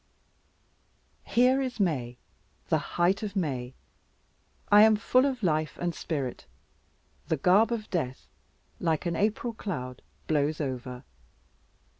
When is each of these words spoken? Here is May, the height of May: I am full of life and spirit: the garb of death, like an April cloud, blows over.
Here 1.25 1.61
is 1.61 1.79
May, 1.79 2.17
the 2.69 2.79
height 2.97 3.21
of 3.21 3.35
May: 3.35 3.75
I 4.71 4.81
am 4.81 4.95
full 4.95 5.27
of 5.27 5.43
life 5.43 5.77
and 5.79 5.93
spirit: 5.93 6.47
the 7.27 7.37
garb 7.37 7.71
of 7.71 7.87
death, 7.91 8.25
like 8.79 9.05
an 9.05 9.15
April 9.15 9.53
cloud, 9.53 10.01
blows 10.25 10.59
over. 10.59 11.03